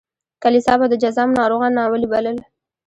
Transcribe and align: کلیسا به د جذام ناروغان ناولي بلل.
کلیسا 0.43 0.73
به 0.79 0.85
د 0.89 0.93
جذام 1.03 1.29
ناروغان 1.39 1.71
ناولي 1.79 2.07
بلل. 2.13 2.37